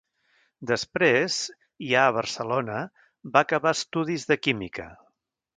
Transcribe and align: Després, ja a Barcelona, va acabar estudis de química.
Després, 0.71 1.35
ja 1.91 2.05
a 2.07 2.15
Barcelona, 2.17 2.79
va 3.37 3.47
acabar 3.47 3.77
estudis 3.81 4.29
de 4.33 4.43
química. 4.49 4.93